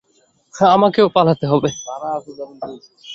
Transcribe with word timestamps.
আমাকেও 0.71 1.07
পালাতে 1.15 1.45
হবে! 1.47 1.69